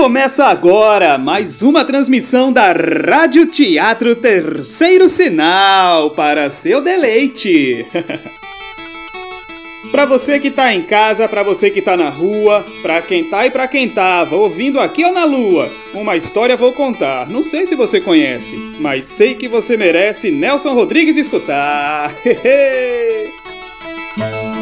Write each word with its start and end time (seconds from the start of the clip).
Começa 0.00 0.44
agora 0.44 1.18
mais 1.18 1.60
uma 1.60 1.84
transmissão 1.84 2.52
da 2.52 2.72
Rádio 2.72 3.46
Teatro 3.46 4.14
Terceiro 4.14 5.08
Sinal 5.08 6.12
para 6.12 6.48
seu 6.50 6.80
deleite. 6.80 7.84
Para 9.90 10.06
você 10.06 10.38
que 10.38 10.52
tá 10.52 10.72
em 10.72 10.82
casa, 10.82 11.26
para 11.26 11.42
você 11.42 11.70
que 11.70 11.80
tá 11.80 11.96
na 11.96 12.10
rua, 12.10 12.64
para 12.82 13.00
quem 13.00 13.24
tá 13.24 13.46
e 13.46 13.50
para 13.50 13.66
quem 13.66 13.88
tava 13.88 14.36
ouvindo 14.36 14.78
aqui 14.78 15.02
ou 15.02 15.14
na 15.14 15.24
lua, 15.24 15.72
uma 15.94 16.14
história 16.14 16.58
vou 16.58 16.74
contar. 16.74 17.26
Não 17.28 17.42
sei 17.42 17.66
se 17.66 17.74
você 17.74 17.98
conhece, 18.00 18.54
mas 18.78 19.06
sei 19.06 19.34
que 19.34 19.48
você 19.48 19.78
merece 19.78 20.30
Nelson 20.30 20.74
Rodrigues 20.74 21.16
escutar. 21.16 22.14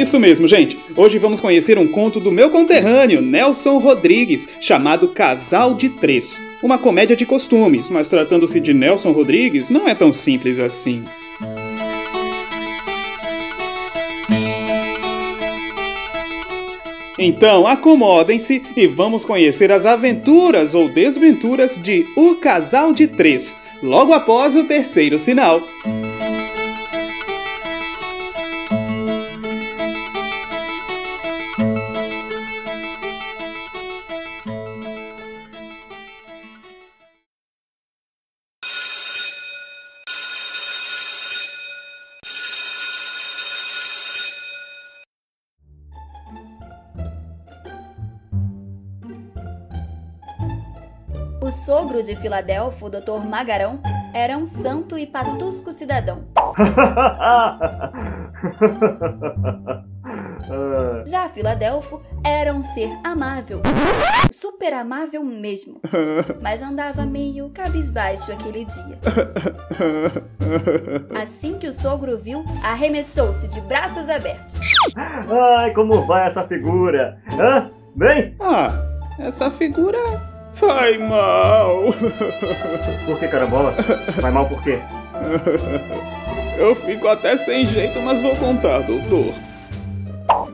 Isso 0.00 0.18
mesmo, 0.18 0.48
gente. 0.48 0.78
Hoje 0.96 1.18
vamos 1.18 1.40
conhecer 1.40 1.76
um 1.76 1.86
conto 1.86 2.18
do 2.18 2.32
meu 2.32 2.48
conterrâneo, 2.48 3.20
Nelson 3.20 3.76
Rodrigues, 3.76 4.48
chamado 4.58 5.08
Casal 5.08 5.74
de 5.74 5.90
Três. 5.90 6.40
Uma 6.62 6.78
comédia 6.78 7.14
de 7.14 7.26
costumes, 7.26 7.90
mas 7.90 8.08
tratando-se 8.08 8.60
de 8.60 8.72
Nelson 8.72 9.12
Rodrigues, 9.12 9.68
não 9.68 9.86
é 9.86 9.94
tão 9.94 10.10
simples 10.10 10.58
assim. 10.58 11.04
Então 17.18 17.66
acomodem-se 17.66 18.62
e 18.74 18.86
vamos 18.86 19.22
conhecer 19.22 19.70
as 19.70 19.84
aventuras 19.84 20.74
ou 20.74 20.88
desventuras 20.88 21.76
de 21.76 22.06
O 22.16 22.36
Casal 22.36 22.94
de 22.94 23.06
Três, 23.06 23.54
logo 23.82 24.14
após 24.14 24.56
o 24.56 24.64
terceiro 24.64 25.18
sinal. 25.18 25.60
O 51.50 51.52
sogro 51.52 52.00
de 52.00 52.14
Filadelfo, 52.14 52.86
o 52.86 52.88
Dr. 52.88 53.26
Magarão, 53.28 53.80
era 54.14 54.38
um 54.38 54.46
santo 54.46 54.96
e 54.96 55.04
patusco 55.04 55.72
cidadão. 55.72 56.22
Já 61.04 61.28
Filadelfo 61.28 62.00
era 62.24 62.54
um 62.54 62.62
ser 62.62 62.88
amável, 63.02 63.62
super 64.30 64.72
amável 64.72 65.24
mesmo, 65.24 65.80
mas 66.40 66.62
andava 66.62 67.04
meio 67.04 67.50
cabisbaixo 67.50 68.30
aquele 68.30 68.64
dia. 68.64 69.00
Assim 71.20 71.58
que 71.58 71.66
o 71.66 71.72
sogro 71.72 72.16
viu, 72.16 72.44
arremessou-se 72.62 73.48
de 73.48 73.60
braços 73.62 74.08
abertos. 74.08 74.60
Ai, 74.94 75.74
como 75.74 76.06
vai 76.06 76.28
essa 76.28 76.46
figura? 76.46 77.20
Hã? 77.36 77.72
Bem? 77.96 78.36
Ah, 78.40 78.70
essa 79.18 79.50
figura 79.50 80.29
Vai 80.52 80.98
mal. 80.98 81.84
Por 83.06 83.18
que, 83.18 83.28
carambola? 83.28 83.74
Vai 84.20 84.30
mal 84.30 84.46
por 84.48 84.62
quê? 84.62 84.78
Eu 86.58 86.74
fico 86.74 87.08
até 87.08 87.36
sem 87.36 87.64
jeito, 87.64 88.00
mas 88.02 88.20
vou 88.20 88.36
contar, 88.36 88.80
doutor. 88.80 89.32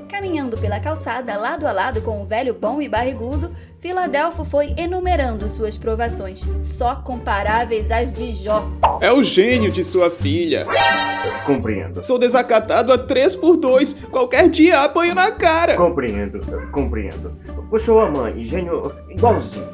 Caminhando 0.08 0.56
pela 0.56 0.80
calçada, 0.80 1.36
lado 1.36 1.66
a 1.66 1.72
lado 1.72 2.00
com 2.00 2.22
o 2.22 2.24
velho 2.24 2.54
bom 2.54 2.80
e 2.80 2.88
barrigudo, 2.88 3.52
Filadelfo 3.80 4.44
foi 4.44 4.74
enumerando 4.76 5.48
suas 5.48 5.76
provações, 5.76 6.46
só 6.60 6.96
comparáveis 6.96 7.90
às 7.90 8.14
de 8.14 8.32
Jó. 8.32 8.66
É 9.00 9.12
o 9.12 9.22
gênio 9.22 9.70
de 9.70 9.84
sua 9.84 10.10
filha. 10.10 10.66
Compreendo. 11.44 12.02
Sou 12.04 12.18
desacatado 12.18 12.92
a 12.92 12.98
três 12.98 13.36
por 13.36 13.56
dois. 13.56 13.92
Qualquer 13.92 14.48
dia 14.48 14.80
apanho 14.80 15.14
na 15.14 15.32
cara. 15.32 15.76
Compreendo, 15.76 16.40
compreendo. 16.72 17.36
Puxou 17.68 18.00
a 18.00 18.10
mãe, 18.10 18.44
gênio 18.44 18.92
igualzinho. 19.10 19.66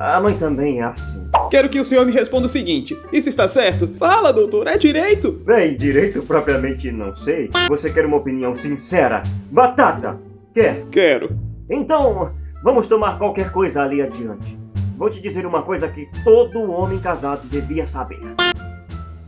A 0.00 0.20
mãe 0.20 0.38
também 0.38 0.78
é 0.80 0.84
assim. 0.84 1.28
Quero 1.50 1.68
que 1.68 1.80
o 1.80 1.84
senhor 1.84 2.06
me 2.06 2.12
responda 2.12 2.46
o 2.46 2.48
seguinte: 2.48 2.96
isso 3.12 3.28
está 3.28 3.48
certo? 3.48 3.88
Fala, 3.98 4.32
doutor, 4.32 4.68
é 4.68 4.78
direito? 4.78 5.32
Bem, 5.32 5.76
direito 5.76 6.22
propriamente 6.22 6.92
não 6.92 7.16
sei. 7.16 7.50
Você 7.68 7.90
quer 7.90 8.06
uma 8.06 8.16
opinião 8.16 8.54
sincera? 8.54 9.24
Batata! 9.50 10.16
Quer? 10.54 10.84
Quero. 10.92 11.36
Então, 11.68 12.32
vamos 12.62 12.86
tomar 12.86 13.18
qualquer 13.18 13.50
coisa 13.50 13.82
ali 13.82 14.00
adiante. 14.00 14.56
Vou 14.96 15.10
te 15.10 15.20
dizer 15.20 15.44
uma 15.44 15.62
coisa 15.62 15.88
que 15.88 16.08
todo 16.22 16.70
homem 16.70 17.00
casado 17.00 17.48
devia 17.48 17.84
saber. 17.84 18.20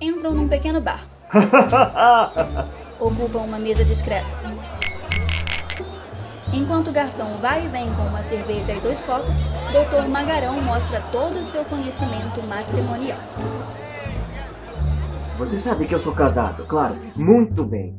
Entram 0.01 0.35
num 0.35 0.49
pequeno 0.49 0.81
bar. 0.81 1.05
Ocupam 3.01 3.41
uma 3.41 3.59
mesa 3.59 3.85
discreta. 3.85 4.29
Enquanto 6.53 6.89
o 6.89 6.93
garçom 6.93 7.37
vai 7.41 7.65
e 7.65 7.69
vem 7.69 7.87
com 7.95 8.03
uma 8.03 8.23
cerveja 8.25 8.73
e 8.73 8.81
dois 8.81 9.01
copos, 9.01 9.37
Dr. 9.71 10.09
Magarão 10.09 10.61
mostra 10.61 11.01
todo 11.13 11.39
o 11.39 11.45
seu 11.45 11.65
conhecimento 11.65 12.43
matrimonial. 12.49 13.19
Você 15.39 15.61
sabe 15.61 15.87
que 15.87 15.95
eu 15.95 16.01
sou 16.01 16.13
casado, 16.13 16.65
claro, 16.67 16.97
muito 17.15 17.65
bem. 17.65 17.95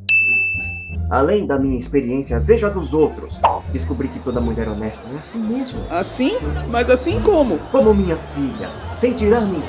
Além 1.09 1.47
da 1.47 1.57
minha 1.57 1.77
experiência, 1.77 2.39
veja 2.39 2.67
a 2.67 2.69
dos 2.69 2.93
outros. 2.93 3.39
Descobri 3.71 4.09
que 4.09 4.19
toda 4.19 4.41
mulher 4.41 4.67
honesta 4.67 5.01
é 5.13 5.17
assim 5.17 5.39
mesmo. 5.39 5.79
Assim? 5.89 6.37
Mas 6.69 6.89
assim 6.89 7.21
como? 7.21 7.57
Como 7.71 7.93
minha 7.93 8.17
filha, 8.35 8.69
sem 8.97 9.13
tirar 9.13 9.41
nem. 9.41 9.63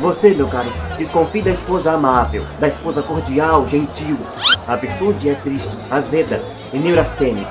Você, 0.00 0.30
meu 0.30 0.48
caro, 0.48 0.70
desconfie 0.98 1.42
da 1.42 1.50
esposa 1.50 1.92
amável, 1.92 2.44
da 2.60 2.68
esposa 2.68 3.02
cordial, 3.02 3.66
gentil. 3.68 4.18
A 4.66 4.76
virtude 4.76 5.28
é 5.28 5.34
triste, 5.34 5.68
azeda 5.90 6.40
e 6.72 6.78
neurastênica. 6.78 7.50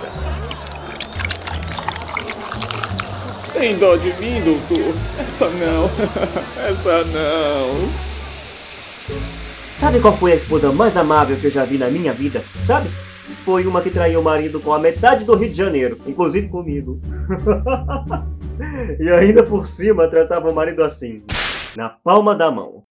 Tem 3.54 3.78
dó 3.78 3.96
de 3.98 4.14
mim, 4.14 4.42
doutor? 4.42 4.96
Essa 5.20 5.50
não. 5.50 5.86
Essa 6.68 7.04
não. 7.06 8.12
Sabe 9.80 10.00
qual 10.00 10.16
foi 10.16 10.32
a 10.32 10.36
esposa 10.36 10.72
mais 10.72 10.96
amável 10.96 11.36
que 11.36 11.48
eu 11.48 11.52
já 11.52 11.66
vi 11.66 11.78
na 11.78 11.90
minha 11.90 12.14
vida? 12.14 12.42
Sabe? 12.66 12.88
Foi 13.44 13.66
uma 13.66 13.82
que 13.82 13.90
traiu 13.90 14.22
o 14.22 14.24
marido 14.24 14.60
com 14.60 14.74
a 14.74 14.80
metade 14.80 15.26
do 15.26 15.36
Rio 15.36 15.50
de 15.50 15.56
Janeiro, 15.56 15.98
inclusive 16.08 16.48
comigo. 16.48 17.00
e 19.00 19.10
ainda 19.10 19.44
por 19.44 19.68
cima 19.68 20.08
tratava 20.08 20.50
o 20.50 20.56
marido 20.56 20.84
assim, 20.84 21.24
na 21.76 21.90
palma 21.90 22.36
da 22.36 22.50
mão. 22.50 22.84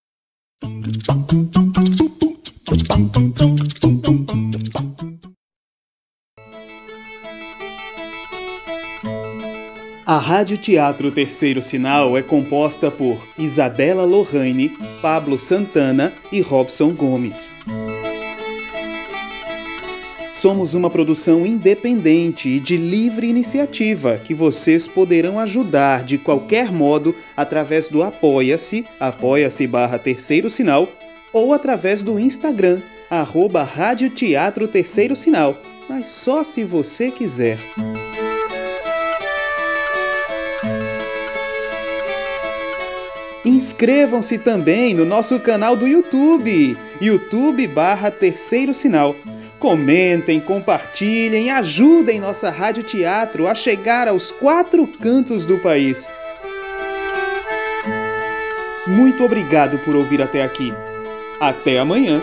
A 10.07 10.17
Rádio 10.17 10.57
Teatro 10.57 11.11
Terceiro 11.11 11.61
Sinal 11.61 12.17
é 12.17 12.21
composta 12.21 12.89
por 12.89 13.27
Isabela 13.37 14.05
Lorraine, 14.05 14.69
Pablo 15.01 15.37
Santana 15.37 16.13
e 16.31 16.39
Robson 16.39 16.91
Gomes. 16.91 17.51
Somos 20.31 20.73
uma 20.73 20.89
produção 20.89 21.45
independente 21.45 22.47
e 22.47 22.59
de 22.61 22.77
livre 22.77 23.27
iniciativa 23.27 24.17
que 24.17 24.33
vocês 24.33 24.87
poderão 24.87 25.37
ajudar 25.39 26.05
de 26.05 26.17
qualquer 26.17 26.71
modo 26.71 27.13
através 27.35 27.89
do 27.89 28.01
Apoia-se, 28.01 28.85
apoia-se 28.97 29.67
barra 29.67 29.99
terceiro 29.99 30.49
sinal, 30.49 30.87
ou 31.33 31.53
através 31.53 32.01
do 32.01 32.19
Instagram, 32.19 32.79
arroba 33.09 33.63
Rádio 33.63 34.09
Teatro 34.09 34.67
Terceiro 34.67 35.15
Sinal, 35.15 35.57
mas 35.89 36.07
só 36.07 36.43
se 36.43 36.63
você 36.63 37.11
quiser. 37.11 37.57
Inscrevam-se 43.43 44.37
também 44.37 44.93
no 44.93 45.03
nosso 45.03 45.39
canal 45.39 45.75
do 45.75 45.87
YouTube, 45.87 46.77
YouTube 47.01 47.67
barra 47.67 48.11
Terceiro 48.11 48.73
Sinal. 48.73 49.15
Comentem, 49.59 50.39
compartilhem, 50.39 51.51
ajudem 51.51 52.19
nossa 52.19 52.49
Rádio 52.49 52.83
Teatro 52.83 53.47
a 53.47 53.53
chegar 53.53 54.07
aos 54.07 54.31
quatro 54.31 54.87
cantos 54.87 55.45
do 55.45 55.57
país. 55.59 56.09
Muito 58.87 59.23
obrigado 59.23 59.77
por 59.79 59.95
ouvir 59.95 60.21
até 60.21 60.43
aqui. 60.43 60.73
Até 61.41 61.79
amanhã! 61.79 62.21